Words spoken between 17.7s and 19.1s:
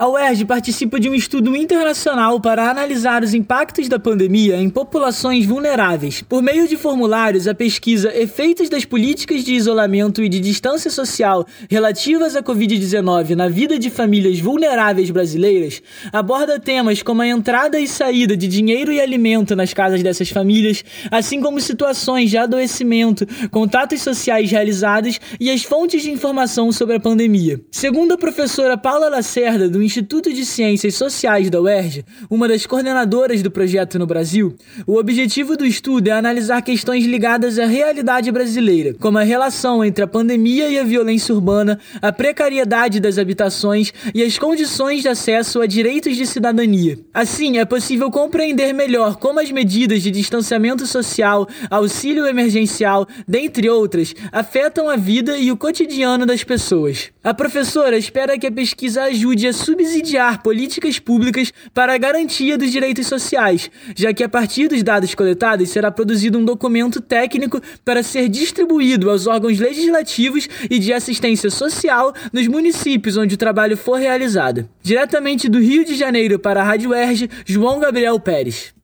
e saída de dinheiro e